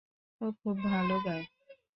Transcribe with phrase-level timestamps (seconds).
[0.41, 1.45] ও খুব ভালো গায়।